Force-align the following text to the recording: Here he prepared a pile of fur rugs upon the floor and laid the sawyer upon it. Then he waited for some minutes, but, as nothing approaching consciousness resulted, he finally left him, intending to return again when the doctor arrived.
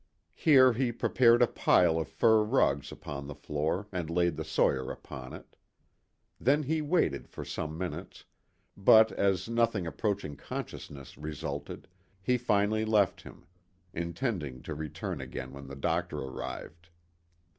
Here 0.33 0.73
he 0.73 0.91
prepared 0.91 1.43
a 1.43 1.47
pile 1.47 1.99
of 1.99 2.07
fur 2.07 2.43
rugs 2.43 2.91
upon 2.91 3.27
the 3.27 3.35
floor 3.35 3.87
and 3.91 4.09
laid 4.09 4.35
the 4.35 4.43
sawyer 4.43 4.89
upon 4.89 5.31
it. 5.31 5.55
Then 6.39 6.63
he 6.63 6.81
waited 6.81 7.27
for 7.29 7.45
some 7.45 7.77
minutes, 7.77 8.25
but, 8.75 9.11
as 9.11 9.47
nothing 9.47 9.85
approaching 9.85 10.35
consciousness 10.35 11.19
resulted, 11.19 11.87
he 12.19 12.35
finally 12.39 12.83
left 12.83 13.21
him, 13.21 13.45
intending 13.93 14.63
to 14.63 14.73
return 14.73 15.21
again 15.21 15.53
when 15.53 15.67
the 15.67 15.75
doctor 15.75 16.17
arrived. 16.17 16.89